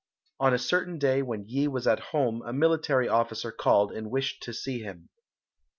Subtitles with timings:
[0.39, 4.41] On a certain day when Yi was at home a military officer called and wished
[4.41, 5.09] to see him.